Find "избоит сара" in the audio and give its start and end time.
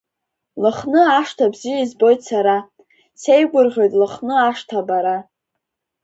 1.83-2.57